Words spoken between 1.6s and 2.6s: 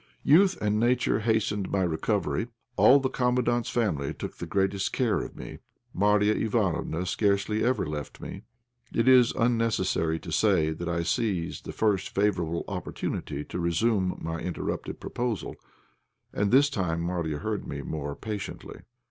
my recovery.